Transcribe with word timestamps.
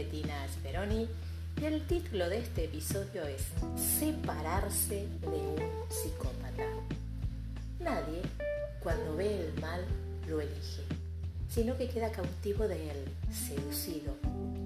Bettina 0.00 0.48
Speroni 0.48 1.06
y 1.60 1.64
el 1.66 1.86
título 1.86 2.30
de 2.30 2.38
este 2.38 2.64
episodio 2.64 3.22
es 3.26 3.48
Separarse 3.76 5.06
de 5.20 5.26
un 5.26 5.58
psicópata. 5.90 6.64
Nadie, 7.80 8.22
cuando 8.82 9.14
ve 9.16 9.46
el 9.46 9.60
mal, 9.60 9.84
lo 10.26 10.40
elige, 10.40 10.84
sino 11.50 11.76
que 11.76 11.90
queda 11.90 12.10
cautivo 12.10 12.66
de 12.66 12.90
él, 12.90 12.96
seducido, 13.30 14.14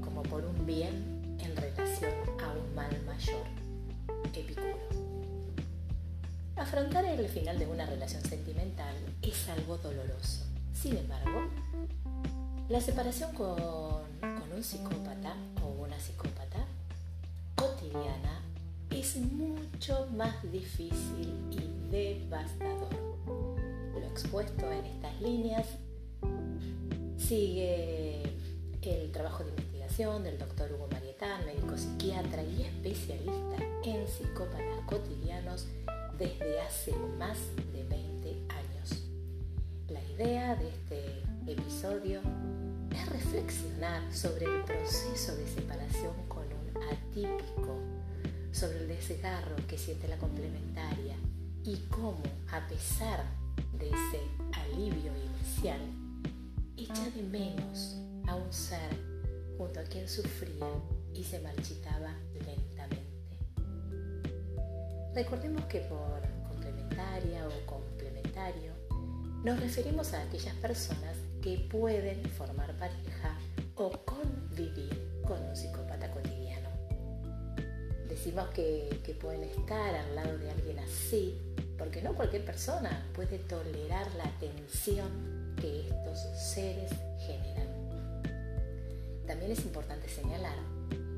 como 0.04 0.22
por 0.22 0.44
un 0.44 0.66
bien 0.66 1.36
en 1.40 1.56
relación 1.56 2.12
a 2.40 2.52
un 2.52 2.72
mal 2.76 3.02
mayor. 3.04 3.44
Epicuro. 4.32 4.78
Afrontar 6.54 7.06
el 7.06 7.28
final 7.28 7.58
de 7.58 7.66
una 7.66 7.86
relación 7.86 8.22
sentimental 8.22 8.94
es 9.20 9.48
algo 9.48 9.78
doloroso. 9.78 10.44
Sin 10.72 10.96
embargo, 10.96 11.50
la 12.68 12.80
separación 12.80 13.34
con, 13.34 13.56
con 14.20 14.33
un 14.54 14.62
psicópata 14.62 15.34
o 15.64 15.82
una 15.82 15.98
psicópata 15.98 16.64
cotidiana 17.56 18.40
es 18.90 19.16
mucho 19.16 20.06
más 20.16 20.40
difícil 20.52 21.34
y 21.50 21.90
devastador. 21.90 22.94
Lo 23.92 24.06
expuesto 24.06 24.70
en 24.70 24.84
estas 24.84 25.20
líneas 25.20 25.66
sigue 27.18 28.22
el 28.82 29.10
trabajo 29.10 29.42
de 29.42 29.50
investigación 29.50 30.22
del 30.22 30.38
doctor 30.38 30.70
Hugo 30.72 30.86
Marietán, 30.92 31.44
médico 31.46 31.76
psiquiatra 31.76 32.44
y 32.44 32.62
especialista 32.62 33.56
en 33.84 34.06
psicópatas 34.06 34.80
cotidianos 34.86 35.66
desde 36.16 36.60
hace 36.60 36.92
más 37.18 37.38
de 37.72 37.82
20 37.84 38.28
años. 38.54 39.02
La 39.88 40.02
idea 40.12 40.54
de 40.54 40.68
este 40.68 41.22
episodio 41.50 42.20
reflexionar 43.04 44.02
sobre 44.12 44.46
el 44.46 44.64
proceso 44.64 45.34
de 45.36 45.46
separación 45.46 46.14
con 46.28 46.44
un 46.44 46.82
atípico, 46.92 47.78
sobre 48.52 48.80
el 48.80 48.88
desgarro 48.88 49.56
que 49.68 49.78
siente 49.78 50.08
la 50.08 50.18
complementaria 50.18 51.16
y 51.64 51.76
cómo, 51.90 52.22
a 52.52 52.66
pesar 52.68 53.24
de 53.78 53.88
ese 53.88 54.20
alivio 54.52 55.12
inicial, 55.16 55.80
echa 56.76 57.10
de 57.10 57.22
menos 57.22 57.96
a 58.26 58.34
un 58.36 58.52
ser 58.52 58.90
junto 59.56 59.80
a 59.80 59.84
quien 59.84 60.08
sufría 60.08 60.68
y 61.14 61.24
se 61.24 61.40
marchitaba 61.40 62.12
lentamente. 62.34 63.38
Recordemos 65.14 65.64
que 65.66 65.80
por 65.80 66.20
complementaria 66.48 67.46
o 67.46 67.66
complementario 67.66 68.72
nos 69.44 69.60
referimos 69.60 70.12
a 70.12 70.22
aquellas 70.22 70.54
personas 70.56 71.16
que 71.44 71.58
pueden 71.58 72.24
formar 72.30 72.72
pareja 72.78 73.36
o 73.76 73.90
convivir 74.06 75.20
con 75.28 75.38
un 75.42 75.54
psicópata 75.54 76.10
cotidiano. 76.10 76.70
Decimos 78.08 78.48
que, 78.54 79.02
que 79.04 79.12
pueden 79.12 79.44
estar 79.44 79.94
al 79.94 80.14
lado 80.14 80.38
de 80.38 80.50
alguien 80.50 80.78
así 80.78 81.38
porque 81.76 82.00
no 82.00 82.14
cualquier 82.14 82.46
persona 82.46 83.06
puede 83.14 83.40
tolerar 83.40 84.10
la 84.14 84.24
tensión 84.40 85.54
que 85.60 85.86
estos 85.86 86.18
seres 86.34 86.90
generan. 87.26 87.68
También 89.26 89.52
es 89.52 89.66
importante 89.66 90.08
señalar 90.08 90.56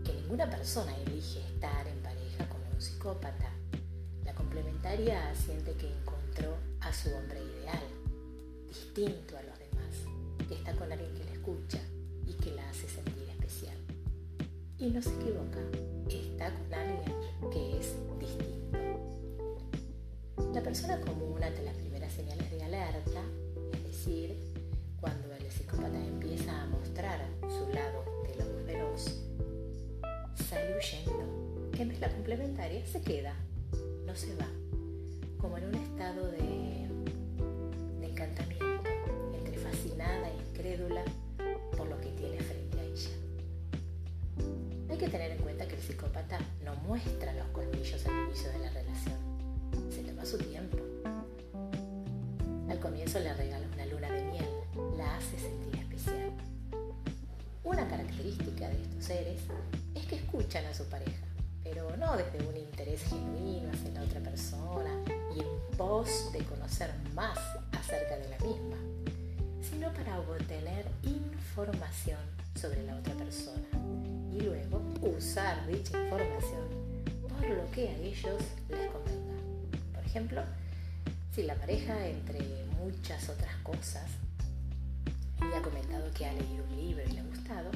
que 0.05 0.13
ninguna 0.13 0.51
persona 0.51 0.93
elige 1.07 1.39
estar 1.55 1.87
en 1.87 2.03
pareja 2.03 2.49
con 2.49 2.61
un 2.75 2.81
psicópata. 2.81 3.53
La 4.25 4.35
complementaria 4.35 5.33
siente 5.37 5.75
que 5.75 5.87
encontró 5.87 6.57
a 6.81 6.93
su 6.93 7.15
hombre 7.15 7.39
ideal, 7.39 7.85
distinto 8.67 9.39
a 9.39 9.43
los 9.43 9.56
que 10.49 10.55
está 10.55 10.73
con 10.75 10.91
alguien 10.91 11.13
que 11.15 11.25
la 11.25 11.33
escucha 11.33 11.81
y 12.27 12.33
que 12.35 12.53
la 12.53 12.69
hace 12.69 12.89
sentir 12.89 13.29
especial. 13.29 13.77
Y 14.79 14.91
no 14.91 15.03
se 15.03 15.11
equivoca, 15.11 15.61
está 16.09 16.53
con 16.53 16.75
alguien 16.75 17.15
que 17.51 17.79
es 17.79 17.95
distinto. 18.19 18.79
La 20.53 20.63
persona 20.63 21.01
común 21.01 21.43
ante 21.43 21.63
las 21.63 21.77
primeras 21.77 22.13
señales 22.13 22.51
de 22.51 22.63
alerta, 22.63 23.23
es 23.73 23.85
decir, 23.85 24.37
cuando 25.01 25.33
el 25.35 25.51
psicópata 25.51 25.99
empieza 25.99 26.63
a 26.63 26.67
mostrar 26.67 27.27
su 27.43 27.73
lado 27.73 28.05
de 28.27 28.37
lo 28.37 28.67
feroz, 28.67 29.23
sale 30.49 30.77
huyendo. 30.77 31.73
En 31.79 31.89
vez 31.89 32.01
la 32.01 32.11
complementaria 32.11 32.87
se 32.87 33.01
queda, 33.01 33.35
no 34.07 34.15
se 34.15 34.35
va, 34.37 34.49
como 35.39 35.59
en 35.59 35.65
un 35.67 35.75
estado 35.75 36.31
de 36.31 36.66
Hay 44.97 45.01
que 45.01 45.09
tener 45.11 45.31
en 45.31 45.39
cuenta 45.43 45.69
que 45.69 45.75
el 45.75 45.83
psicópata 45.83 46.39
no 46.65 46.75
muestra 46.77 47.31
los 47.35 47.47
colmillos 47.49 48.07
al 48.07 48.29
inicio 48.29 48.51
de 48.51 48.61
la 48.61 48.71
relación. 48.71 49.19
Se 49.91 50.03
toma 50.03 50.25
su 50.25 50.39
tiempo. 50.39 50.79
Al 52.71 52.81
comienzo 52.81 53.21
le 53.21 53.35
regala 53.35 53.67
una 53.75 53.85
luna 53.85 54.11
de 54.11 54.25
miel, 54.25 54.49
la 54.97 55.19
hace 55.19 55.39
sentir 55.39 55.81
especial. 55.81 56.33
Una 57.63 57.87
característica 57.87 58.71
de 58.71 58.81
estos 58.81 59.05
seres 59.05 59.43
es 59.95 60.07
que 60.07 60.17
escuchan 60.17 60.65
a 60.65 60.73
su 60.73 60.85
pareja, 60.87 61.27
pero 61.63 61.95
no 61.99 62.17
desde 62.17 62.49
un 62.49 62.57
interés 62.57 63.03
genuino 63.03 63.71
hacia 63.71 63.91
la 63.91 64.03
otra 64.03 64.21
persona 64.21 65.05
y 65.37 65.41
en 65.41 65.77
pos 65.77 66.33
de 66.33 66.39
conocer 66.45 66.91
más 67.15 67.39
acerca 67.73 68.17
de 68.17 68.31
la 68.31 68.39
misma 68.39 68.77
sino 69.61 69.93
para 69.93 70.21
obtener 70.21 70.87
información 71.03 72.21
sobre 72.55 72.83
la 72.85 72.97
otra 72.97 73.15
persona 73.15 73.67
y 74.37 74.43
luego 74.43 74.83
usar 75.03 75.67
dicha 75.67 76.03
información 76.03 76.69
por 77.29 77.49
lo 77.49 77.71
que 77.71 77.89
a 77.89 77.97
ellos 77.99 78.43
les 78.69 78.91
convenga. 78.91 79.35
Por 79.95 80.05
ejemplo, 80.05 80.43
si 81.33 81.43
la 81.43 81.55
pareja, 81.55 82.07
entre 82.07 82.41
muchas 82.79 83.29
otras 83.29 83.55
cosas, 83.63 84.11
le 85.41 85.57
ha 85.57 85.63
comentado 85.63 86.11
que 86.13 86.27
ha 86.27 86.33
leído 86.33 86.65
un 86.65 86.77
libro 86.77 87.05
y 87.05 87.13
le 87.13 87.21
ha 87.21 87.25
gustado, 87.25 87.71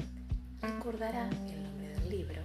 recordará 0.61 1.29
el 1.49 1.63
nombre 1.63 1.89
del 1.89 2.09
libro 2.09 2.41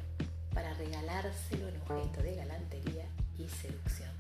para 0.55 0.73
regalárselo 0.75 1.69
en 1.69 1.77
objeto 1.83 2.23
de 2.23 2.37
galantería 2.37 3.07
y 3.39 3.49
seducción. 3.49 4.11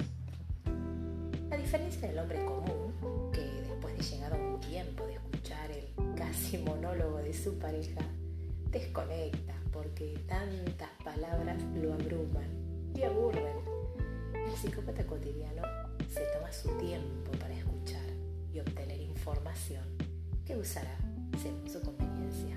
A 1.51 1.57
diferencia 1.57 2.09
del 2.09 2.19
hombre 2.19 2.45
común, 2.45 3.31
que 3.33 3.41
después 3.41 3.97
de 3.97 4.03
llegar 4.03 4.33
un 4.35 4.61
tiempo 4.61 5.07
de 5.07 5.15
escuchar 5.15 5.71
el 5.71 6.15
casi 6.17 6.59
monólogo 6.59 7.19
de 7.19 7.33
su 7.33 7.59
pareja, 7.59 8.03
desconecta 8.71 9.55
porque 9.77 10.19
tantas 10.27 10.89
palabras 11.05 11.63
lo 11.75 11.93
abruman 11.93 12.49
y 12.95 13.03
aburren. 13.03 13.59
El 14.35 14.57
psicópata 14.57 15.07
cotidiano 15.07 15.63
se 16.09 16.23
toma 16.35 16.51
su 16.51 16.71
tiempo 16.79 17.33
para 17.33 17.53
escuchar 17.53 18.07
y 18.55 18.61
obtener 18.61 18.99
información 18.99 19.85
que 20.47 20.57
usará 20.57 20.97
según 21.43 21.69
su 21.69 21.83
conveniencia. 21.83 22.57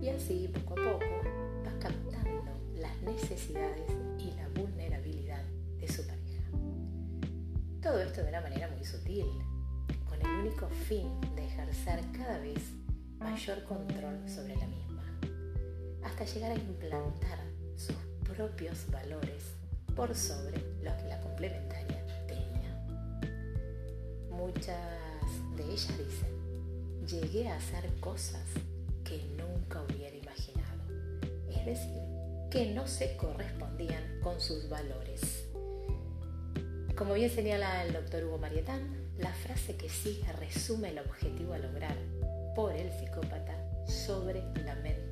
Y 0.00 0.08
así, 0.08 0.48
poco 0.48 0.80
a 0.80 0.92
poco, 0.92 1.04
va 1.66 1.78
captando 1.78 2.50
las 2.76 3.02
necesidades 3.02 3.92
y 4.18 4.30
la 4.32 4.48
vulnerabilidad 4.58 5.44
de 5.78 5.88
su 5.88 6.06
pareja. 6.06 6.44
Todo 7.82 8.00
esto 8.00 8.22
de 8.22 8.30
una 8.30 8.40
manera 8.40 8.68
muy 8.68 8.84
sutil, 8.86 9.26
con 10.08 10.18
el 10.22 10.46
único 10.46 10.66
fin 10.88 11.08
de 11.36 11.44
ejercer 11.44 12.00
cada 12.16 12.38
vez 12.38 12.62
mayor 13.18 13.62
control 13.64 14.26
sobre 14.26 14.56
la 14.56 14.66
misma, 14.66 14.91
hasta 16.04 16.24
llegar 16.24 16.52
a 16.52 16.54
implantar 16.54 17.38
sus 17.76 17.96
propios 18.24 18.90
valores 18.90 19.54
por 19.94 20.14
sobre 20.14 20.58
los 20.82 20.94
que 20.94 21.08
la 21.08 21.20
complementaria 21.20 22.04
tenía. 22.26 22.84
Muchas 24.30 24.78
de 25.56 25.64
ellas 25.64 25.98
dicen, 25.98 26.42
llegué 27.06 27.48
a 27.48 27.56
hacer 27.56 27.88
cosas 28.00 28.44
que 29.04 29.22
nunca 29.36 29.82
hubiera 29.82 30.16
imaginado, 30.16 30.82
es 31.50 31.66
decir, 31.66 32.02
que 32.50 32.72
no 32.72 32.86
se 32.86 33.16
correspondían 33.16 34.20
con 34.22 34.40
sus 34.40 34.68
valores. 34.68 35.46
Como 36.96 37.14
bien 37.14 37.30
señala 37.30 37.84
el 37.84 37.92
doctor 37.92 38.24
Hugo 38.24 38.38
Marietán, 38.38 39.02
la 39.18 39.32
frase 39.32 39.76
que 39.76 39.88
sigue 39.88 40.30
resume 40.32 40.90
el 40.90 40.98
objetivo 40.98 41.54
a 41.54 41.58
lograr 41.58 41.96
por 42.54 42.74
el 42.74 42.90
psicópata 42.92 43.56
sobre 43.86 44.42
la 44.64 44.74
mente 44.76 45.11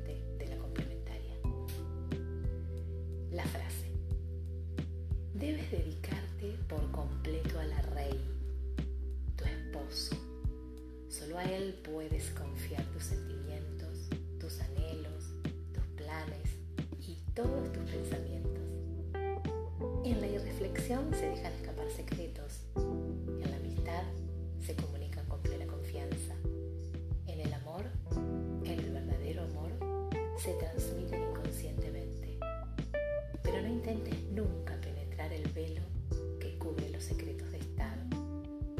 La 3.31 3.45
frase. 3.45 3.89
Debes 5.33 5.71
dedicarte 5.71 6.57
por 6.67 6.91
completo 6.91 7.61
a 7.61 7.63
la 7.63 7.81
rey, 7.93 8.19
tu 9.37 9.45
esposo. 9.45 10.17
Solo 11.07 11.37
a 11.37 11.45
él 11.45 11.79
puedes 11.81 12.29
confiar 12.31 12.83
tus 12.91 13.03
sentimientos, 13.03 14.09
tus 14.37 14.59
anhelos, 14.59 15.31
tus 15.73 15.83
planes 15.95 16.49
y 16.99 17.15
todos 17.33 17.71
tus 17.71 17.89
pensamientos. 17.89 18.63
En 20.03 20.19
la 20.19 20.27
irreflexión 20.27 21.13
se 21.13 21.29
dejan 21.29 21.53
escapar 21.53 21.89
secretos. 21.89 22.65
En 22.75 23.49
la 23.49 23.55
amistad 23.55 24.03
se 24.59 24.75
comunican 24.75 25.25
con 25.27 25.41
plena 25.41 25.65
confianza. 25.67 26.35
En 27.27 27.39
el 27.39 27.53
amor, 27.53 27.85
en 28.65 28.77
el 28.77 28.91
verdadero 28.91 29.43
amor, 29.43 29.71
se 30.37 30.53
transmiten 30.55 31.20
velo 35.61 35.81
que 36.39 36.57
cubre 36.57 36.89
los 36.89 37.03
secretos 37.03 37.51
de 37.51 37.59
Estado. 37.59 38.01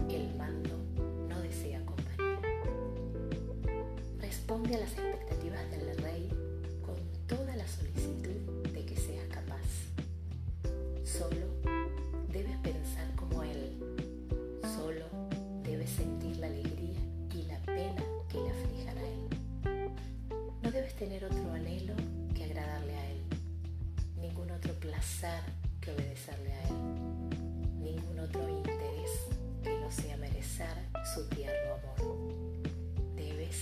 El 0.10 0.36
mando 0.36 0.76
no 1.30 1.40
desea 1.42 1.80
compañía. 1.86 2.40
Responde 4.20 4.76
a 4.76 4.80
las 4.80 4.92
expectativas 4.94 5.70
del 5.70 5.98
rey 5.98 6.30
con 6.82 6.96
toda 7.28 7.56
la 7.56 7.68
solicitud 7.68 8.40
de 8.74 8.86
que 8.86 8.96
seas 8.96 9.28
capaz. 9.28 9.68
Solo 11.04 11.46
debes 12.32 12.58
pensar 12.70 13.08
como 13.16 13.44
él. 13.44 13.78
Solo 14.76 15.06
debes 15.64 15.90
sentir 15.92 16.38
la 16.38 16.48
alegría 16.48 17.00
y 17.36 17.44
la 17.44 17.60
pena 17.62 18.04
que 18.30 18.40
le 18.40 18.50
aflijan 18.50 18.98
a 18.98 19.08
él. 19.16 19.92
No 20.64 20.72
debes 20.72 20.96
tener 20.96 21.26
otro 21.26 21.54
anhelo 21.54 21.94
que 22.34 22.46
agradarle 22.46 22.96
a 22.96 23.12
él, 23.12 23.22
ningún 24.20 24.50
otro 24.50 24.74
placer 24.80 25.44
que 25.82 25.92
obedecerle 25.92 26.54
a 26.54 26.62
él, 26.68 26.76
ningún 27.80 28.20
otro 28.20 28.48
interés 28.48 29.10
que 29.64 29.80
no 29.80 29.92
sea 29.92 30.16
merecer 30.18 30.76
su 31.14 31.28
tierno 31.30 31.74
amor. 31.74 32.36
Debes, 33.16 33.58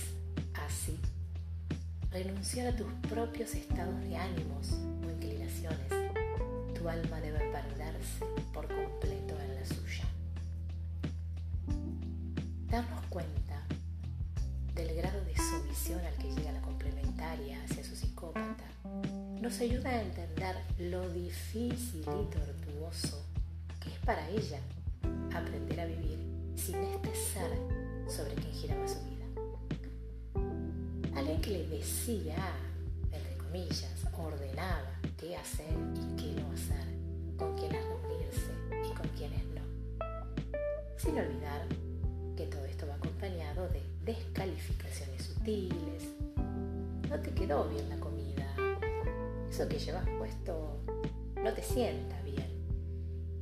así, 0.54 0.98
renunciar 2.10 2.68
a 2.68 2.76
tus 2.76 2.92
propios 3.08 3.54
estados 3.54 3.98
de 4.02 4.16
ánimos 4.16 4.72
o 4.72 5.10
inclinaciones. 5.10 5.88
Tu 6.74 6.88
alma 6.88 7.20
debe 7.20 7.38
perderse 7.50 8.24
por 8.52 8.68
completo 8.68 9.38
en 9.40 9.54
la 9.54 9.64
suya. 9.64 10.04
Darnos 12.68 13.04
cuenta 13.06 13.66
del 14.74 14.94
grado 14.94 15.24
de 15.24 15.34
sumisión 15.36 16.00
al 16.04 16.14
que 16.14 16.30
llega 16.34 16.52
la 16.52 16.60
complementaria 16.60 17.62
hacia 17.64 17.79
nos 19.40 19.58
ayuda 19.60 19.88
a 19.90 20.02
entender 20.02 20.56
lo 20.78 21.08
difícil 21.10 22.00
y 22.00 22.30
tortuoso 22.30 23.24
que 23.80 23.88
es 23.88 23.98
para 24.04 24.28
ella 24.28 24.60
aprender 25.34 25.80
a 25.80 25.86
vivir 25.86 26.18
sin 26.56 26.76
este 26.76 27.14
ser 27.14 27.50
sobre 28.06 28.34
quien 28.34 28.52
giraba 28.52 28.86
su 28.86 28.98
vida. 29.04 29.24
Alguien 31.16 31.40
que 31.40 31.50
le 31.50 31.66
decía, 31.68 32.36
entre 33.10 33.36
comillas, 33.38 34.06
ordenaba 34.18 35.00
qué 35.16 35.36
hacer 35.36 35.72
y 35.94 36.16
qué 36.16 36.40
no 36.40 36.52
hacer, 36.52 36.84
con 37.38 37.56
quiénes 37.56 37.82
reunirse 37.84 38.52
y 38.86 38.94
con 38.94 39.08
quiénes 39.16 39.44
no. 39.54 39.62
Sin 40.98 41.18
olvidar 41.18 41.66
que 42.36 42.46
todo 42.46 42.64
esto 42.66 42.86
va 42.86 42.96
acompañado 42.96 43.68
de 43.68 43.82
descalificaciones 44.04 45.22
sutiles. 45.22 46.04
No 47.08 47.18
te 47.18 47.30
quedó 47.32 47.68
bien 47.68 47.88
la 47.88 47.96
comida. 47.96 48.09
Eso 49.60 49.68
que 49.68 49.78
llevas 49.78 50.08
puesto 50.16 50.78
no 51.36 51.52
te 51.52 51.62
sienta 51.62 52.18
bien. 52.22 52.48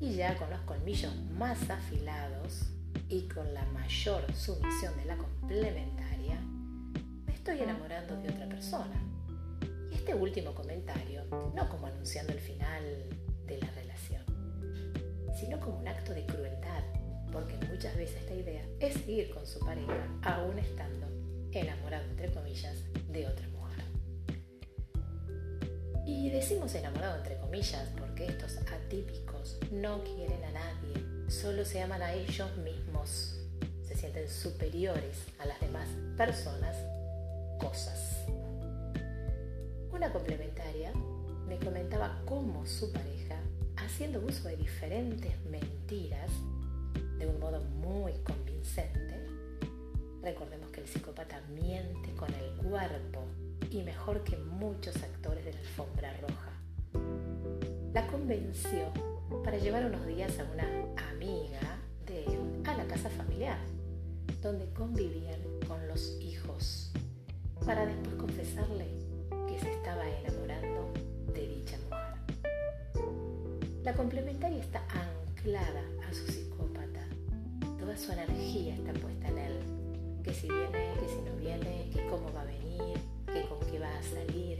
Y 0.00 0.14
ya 0.16 0.36
con 0.36 0.50
los 0.50 0.58
colmillos 0.62 1.14
más 1.38 1.70
afilados 1.70 2.70
y 3.08 3.28
con 3.28 3.54
la 3.54 3.64
mayor 3.66 4.24
sumisión 4.34 4.96
de 4.96 5.04
la 5.04 5.16
complementaria, 5.16 6.40
me 7.24 7.32
estoy 7.32 7.60
enamorando 7.60 8.20
de 8.20 8.30
otra 8.30 8.48
persona. 8.48 9.00
Y 9.92 9.94
este 9.94 10.12
último 10.12 10.52
comentario, 10.56 11.22
no 11.54 11.68
como 11.68 11.86
anunciando 11.86 12.32
el 12.32 12.40
final 12.40 12.82
de 13.46 13.58
la 13.58 13.70
relación, 13.70 14.24
sino 15.38 15.60
como 15.60 15.78
un 15.78 15.86
acto 15.86 16.14
de 16.14 16.26
crueldad, 16.26 16.82
porque 17.30 17.56
muchas 17.70 17.96
veces 17.96 18.28
la 18.28 18.34
idea 18.34 18.64
es 18.80 18.94
seguir 18.94 19.30
con 19.30 19.46
su 19.46 19.60
pareja 19.60 20.08
aún 20.22 20.58
estando 20.58 21.06
enamorado, 21.52 22.10
entre 22.10 22.32
comillas, 22.32 22.82
Y 26.28 26.30
decimos 26.30 26.74
enamorado, 26.74 27.16
entre 27.16 27.38
comillas, 27.38 27.88
porque 27.98 28.26
estos 28.26 28.58
atípicos 28.58 29.56
no 29.72 30.04
quieren 30.04 30.44
a 30.44 30.50
nadie, 30.50 31.30
solo 31.30 31.64
se 31.64 31.80
aman 31.80 32.02
a 32.02 32.12
ellos 32.12 32.54
mismos, 32.58 33.40
se 33.82 33.94
sienten 33.96 34.28
superiores 34.28 35.24
a 35.38 35.46
las 35.46 35.58
demás 35.58 35.88
personas, 36.18 36.76
cosas. 37.58 38.26
Una 39.90 40.12
complementaria 40.12 40.92
me 41.46 41.58
comentaba 41.60 42.20
cómo 42.26 42.66
su 42.66 42.92
pareja, 42.92 43.36
haciendo 43.76 44.20
uso 44.20 44.48
de 44.48 44.58
diferentes 44.58 45.32
mentiras, 45.46 46.30
de 47.18 47.26
un 47.26 47.40
modo 47.40 47.62
muy 47.80 48.12
convincente, 48.22 49.27
recordemos 50.22 50.70
que 50.70 50.80
el 50.80 50.88
psicópata 50.88 51.40
miente 51.48 52.14
con 52.14 52.32
el 52.34 52.50
cuerpo 52.68 53.24
y 53.70 53.82
mejor 53.82 54.24
que 54.24 54.36
muchos 54.36 54.96
actores 54.96 55.44
de 55.44 55.52
la 55.52 55.60
alfombra 55.60 56.16
roja. 56.20 56.52
La 57.92 58.06
convenció 58.06 58.92
para 59.44 59.58
llevar 59.58 59.84
unos 59.84 60.06
días 60.06 60.38
a 60.38 60.44
una 60.44 60.64
amiga 61.10 61.78
de 62.06 62.24
él 62.24 62.62
a 62.64 62.74
la 62.74 62.86
casa 62.86 63.10
familiar, 63.10 63.58
donde 64.42 64.70
convivían 64.72 65.40
con 65.66 65.86
los 65.88 66.18
hijos, 66.20 66.92
para 67.64 67.86
después 67.86 68.14
confesarle 68.16 68.86
que 69.48 69.58
se 69.58 69.72
estaba 69.72 70.08
enamorando 70.08 70.92
de 71.34 71.48
dicha 71.48 71.76
mujer. 71.84 71.98
La 73.82 73.94
complementaria 73.94 74.60
está 74.60 74.82
anclada 74.88 75.82
a 76.08 76.12
su 76.12 76.26
psicópata. 76.26 77.06
Toda 77.78 77.96
su 77.96 78.12
energía 78.12 78.74
está 78.74 78.92
puesta 78.94 79.28
en 79.28 79.38
él. 79.38 79.77
Que 80.28 80.34
si 80.34 80.46
viene, 80.46 80.92
que 81.00 81.08
si 81.08 81.22
no 81.22 81.34
viene, 81.38 81.88
que 81.90 82.06
cómo 82.06 82.30
va 82.34 82.42
a 82.42 82.44
venir, 82.44 82.98
que 83.32 83.48
con 83.48 83.58
qué 83.60 83.78
va 83.78 83.88
a 83.88 84.02
salir. 84.02 84.58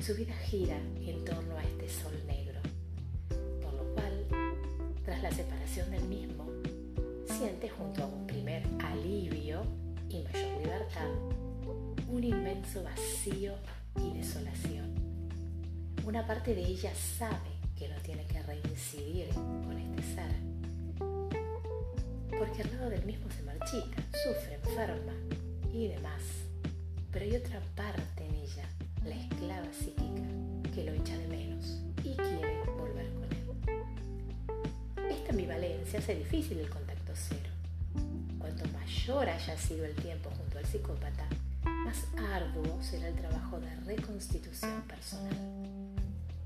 Su 0.00 0.14
vida 0.14 0.32
gira 0.46 0.78
en 1.04 1.22
torno 1.22 1.54
a 1.58 1.62
este 1.62 1.86
sol 1.86 2.14
negro, 2.26 2.60
por 3.60 3.74
lo 3.74 3.84
cual, 3.92 4.26
tras 5.04 5.22
la 5.22 5.30
separación 5.30 5.90
del 5.90 6.04
mismo, 6.04 6.46
siente 7.26 7.68
junto 7.68 8.04
a 8.04 8.06
un 8.06 8.26
primer 8.26 8.62
alivio 8.82 9.66
y 10.08 10.22
mayor 10.22 10.62
libertad, 10.62 11.10
un 12.08 12.24
inmenso 12.24 12.82
vacío 12.84 13.52
y 14.02 14.16
desolación. 14.16 14.94
Una 16.06 16.26
parte 16.26 16.54
de 16.54 16.62
ella 16.62 16.94
sabe 16.94 17.50
que 17.76 17.86
no 17.88 17.96
tiene 17.96 18.24
que 18.24 18.42
reincidir 18.42 19.28
con 19.28 19.76
este 19.76 20.02
ser, 20.14 20.53
porque 22.44 22.62
al 22.62 22.76
lado 22.76 22.90
del 22.90 23.04
mismo 23.04 23.30
se 23.30 23.42
marchita, 23.42 24.02
sufre, 24.22 24.54
enferma 24.54 25.12
y 25.72 25.88
demás 25.88 26.22
pero 27.14 27.26
hay 27.26 27.36
otra 27.36 27.60
parte 27.76 28.26
en 28.26 28.34
ella, 28.34 28.64
la 29.04 29.14
esclava 29.14 29.72
psíquica, 29.72 30.26
que 30.74 30.82
lo 30.82 30.92
echa 30.94 31.16
de 31.16 31.28
menos 31.28 31.80
y 32.02 32.16
quiere 32.16 32.64
volver 32.76 33.08
con 33.14 33.22
él. 33.22 35.12
Esta 35.12 35.30
ambivalencia 35.30 36.00
hace 36.00 36.16
difícil 36.16 36.58
el 36.58 36.68
contacto 36.68 37.12
cero. 37.14 37.50
Cuanto 38.36 38.66
mayor 38.70 39.28
haya 39.28 39.56
sido 39.56 39.84
el 39.84 39.94
tiempo 39.94 40.28
junto 40.30 40.58
al 40.58 40.66
psicópata, 40.66 41.28
más 41.62 42.04
arduo 42.18 42.82
será 42.82 43.06
el 43.06 43.14
trabajo 43.14 43.60
de 43.60 43.72
reconstitución 43.86 44.82
personal. 44.88 45.36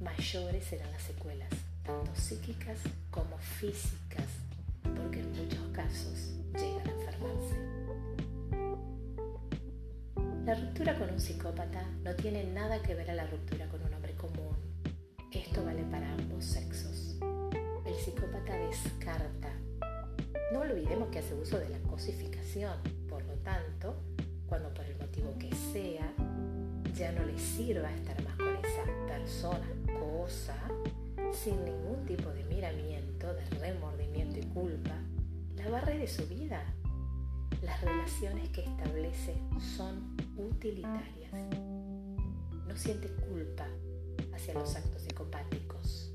Mayores 0.03 0.67
serán 0.67 0.93
las 0.93 1.03
secuelas, 1.03 1.49
tanto 1.83 2.15
psíquicas 2.15 2.79
como 3.11 3.39
físicas, 3.39 4.27
porque 5.09 5.21
en 5.21 5.31
muchos 5.31 5.67
casos 5.73 6.35
llegan 6.53 6.87
a 6.87 6.93
enfermarse. 6.93 7.57
La 10.45 10.55
ruptura 10.55 10.99
con 10.99 11.09
un 11.09 11.19
psicópata 11.19 11.83
no 12.05 12.15
tiene 12.15 12.45
nada 12.45 12.83
que 12.83 12.95
ver 12.95 13.11
a 13.11 13.15
la 13.15 13.27
ruptura 13.27 13.67
con 13.69 13.83
un 13.83 13.95
hombre 13.95 14.15
común. 14.17 14.55
Esto 15.33 15.65
vale 15.65 15.83
para 15.85 16.13
ambos 16.13 16.45
sexos. 16.45 17.17
El 17.87 17.95
psicópata 17.95 18.55
descarta. 18.59 19.51
No 20.53 20.61
olvidemos 20.61 21.09
que 21.09 21.21
hace 21.21 21.35
uso 21.35 21.59
de 21.59 21.71
la 21.71 21.79
cosificación. 21.89 22.77
Por 23.09 23.25
lo 23.25 23.35
tanto, 23.37 23.95
cuando 24.47 24.75
por 24.75 24.85
el 24.85 24.99
motivo 24.99 25.35
que 25.39 25.51
sea, 25.73 26.13
ya 26.95 27.13
no 27.13 27.25
le 27.25 27.39
sirva 27.39 27.91
estar 27.95 28.23
más 28.25 28.37
con 28.37 28.55
esa 28.57 28.85
persona, 29.07 29.67
cosa, 29.99 30.55
sin 31.33 31.65
ningún 31.65 32.05
tipo 32.07 32.31
de 32.31 32.45
miramiento, 32.45 33.33
de 33.35 33.45
remordimiento 33.61 34.39
y 34.39 34.45
culpa, 34.45 34.95
la 35.57 35.69
barre 35.71 35.99
de 35.99 36.07
su 36.07 36.27
vida 36.27 36.63
las 37.63 37.81
relaciones 37.81 38.49
que 38.51 38.63
establece 38.63 39.35
son 39.77 40.17
utilitarias. 40.37 41.33
No 42.67 42.77
siente 42.77 43.09
culpa 43.09 43.67
hacia 44.33 44.55
los 44.55 44.77
actos 44.77 45.03
psicopáticos, 45.03 46.13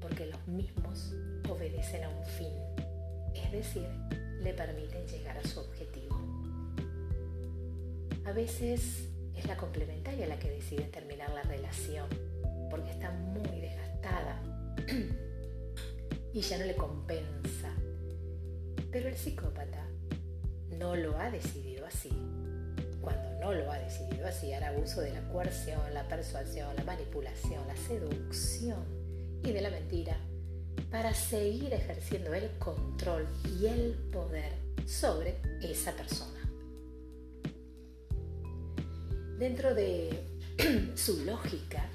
porque 0.00 0.26
los 0.26 0.46
mismos 0.46 1.14
obedecen 1.48 2.04
a 2.04 2.08
un 2.10 2.24
fin, 2.24 2.52
es 3.34 3.52
decir, 3.52 3.88
le 4.42 4.52
permiten 4.52 5.06
llegar 5.06 5.38
a 5.38 5.46
su 5.46 5.60
objetivo. 5.60 6.18
A 8.26 8.32
veces 8.32 9.08
es 9.34 9.46
la 9.46 9.56
complementaria 9.56 10.26
la 10.26 10.38
que 10.38 10.50
decide 10.50 10.84
terminar 10.84 11.30
la 11.30 11.42
relación, 11.42 12.08
porque 12.70 12.90
está 12.90 13.10
muy 13.10 13.60
desgastada 13.60 13.83
y 16.32 16.40
ya 16.40 16.58
no 16.58 16.64
le 16.64 16.74
compensa. 16.74 17.72
Pero 18.90 19.08
el 19.08 19.16
psicópata 19.16 19.86
no 20.78 20.96
lo 20.96 21.18
ha 21.18 21.30
decidido 21.30 21.86
así. 21.86 22.10
cuando 23.00 23.38
no 23.40 23.52
lo 23.52 23.70
ha 23.70 23.78
decidido 23.78 24.26
así, 24.26 24.52
hará 24.52 24.72
uso 24.72 25.00
de 25.00 25.12
la 25.12 25.20
coerción, 25.28 25.92
la 25.92 26.08
persuasión, 26.08 26.74
la 26.76 26.84
manipulación, 26.84 27.66
la 27.66 27.76
seducción 27.76 28.82
y 29.44 29.52
de 29.52 29.60
la 29.60 29.70
mentira 29.70 30.16
para 30.90 31.12
seguir 31.12 31.72
ejerciendo 31.72 32.32
el 32.34 32.48
control 32.58 33.26
y 33.60 33.66
el 33.66 33.92
poder 34.12 34.52
sobre 34.86 35.36
esa 35.62 35.92
persona. 35.92 36.40
Dentro 39.38 39.74
de 39.74 40.24
su 40.94 41.24
lógica 41.24 41.88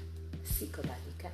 psicopática, 0.44 1.30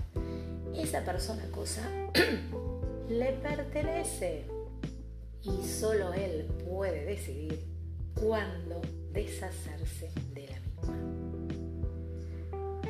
esa 0.75 1.05
persona 1.05 1.45
cosa 1.51 1.83
le 3.09 3.33
pertenece 3.35 4.47
y 5.43 5.63
solo 5.67 6.13
él 6.13 6.47
puede 6.69 7.05
decidir 7.05 7.65
cuándo 8.15 8.81
deshacerse 9.13 10.11
de 10.35 10.49
la 10.49 10.61
misma. 10.61 10.97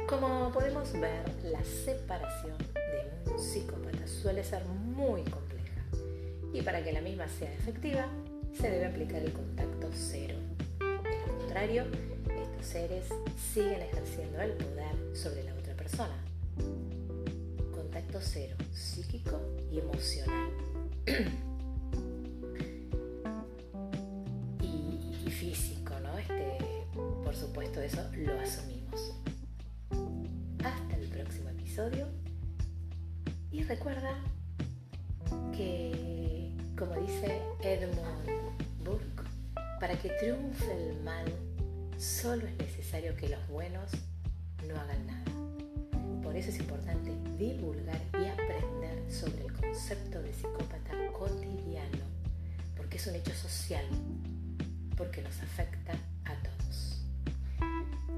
Como 0.09 0.51
podemos 0.53 0.93
ver, 0.93 1.25
la 1.45 1.63
separación 1.65 2.57
de 2.75 3.31
un 3.31 3.39
psicópata 3.39 4.07
suele 4.07 4.43
ser 4.45 4.65
muy 4.65 5.23
compleja 5.25 5.83
y 6.53 6.63
para 6.63 6.83
que 6.83 6.93
la 6.93 7.01
misma 7.01 7.29
sea 7.29 7.53
efectiva 7.53 8.07
se 8.59 8.71
debe 8.71 8.87
aplicar 8.87 9.23
el 9.23 9.33
contacto 9.33 9.89
cero. 9.93 10.37
De 10.79 11.27
lo 11.27 11.39
contrario, 11.39 11.85
estos 12.29 12.67
seres 12.67 13.05
siguen 13.53 13.83
ejerciendo 13.83 14.41
el 14.41 14.53
poder 14.53 15.17
sobre 15.17 15.43
la 15.45 15.55
otra 15.55 15.75
persona. 15.75 16.17
Contacto 17.97 18.21
cero, 18.21 18.57
psíquico 18.75 19.41
y 19.73 19.79
emocional. 19.79 20.51
y, 24.61 25.31
físico, 25.31 25.99
¿no? 26.01 26.19
Este, 26.19 26.59
por 27.25 27.35
supuesto, 27.35 27.81
eso 27.81 28.03
lo 28.15 28.39
asumimos. 28.39 29.15
Hasta 30.63 30.95
el 30.95 31.09
próximo 31.09 31.49
episodio. 31.49 32.07
Y 33.51 33.63
recuerda 33.63 34.15
que, 35.57 36.53
como 36.77 37.01
dice 37.01 37.41
Edmund 37.63 38.29
Burke, 38.85 39.23
para 39.81 39.99
que 39.99 40.11
triunfe 40.21 40.91
el 40.91 41.03
mal, 41.03 41.33
solo 41.97 42.47
es 42.47 42.59
necesario 42.59 43.17
que 43.17 43.31
los 43.31 43.49
buenos 43.49 43.91
no 44.69 44.79
hagan 44.79 45.07
nada. 45.07 45.36
Por 46.27 46.37
eso 46.37 46.51
es 46.51 46.59
importante 46.59 47.13
divulgar 47.39 48.01
y 48.21 48.27
aprender 48.27 49.01
sobre 49.09 49.47
el 49.47 49.53
concepto 49.53 50.21
de 50.21 50.33
psicópata 50.35 50.91
cotidiano, 51.13 52.05
porque 52.77 52.97
es 52.97 53.07
un 53.07 53.15
hecho 53.15 53.33
social, 53.33 53.85
porque 54.97 55.23
nos 55.23 55.41
afecta 55.41 55.93
a 56.25 56.35
todos. 56.43 57.01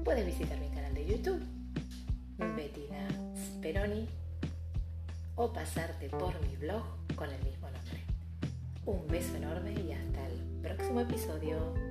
Puedes 0.03 0.25
visitar 0.25 0.59
mi 0.59 0.69
canal 0.69 0.91
de 0.95 1.05
YouTube, 1.05 1.39
Bettina 2.57 3.07
Speroni, 3.37 4.09
o 5.35 5.53
pasarte 5.53 6.09
por 6.09 6.33
mi 6.41 6.55
blog 6.55 6.83
con 7.15 7.29
el 7.29 7.43
mismo 7.43 7.69
nombre. 7.69 8.03
Un 8.87 9.07
beso 9.07 9.35
enorme 9.35 9.73
y 9.73 9.93
hasta 9.93 10.27
el 10.27 10.61
próximo 10.63 11.01
episodio. 11.01 11.88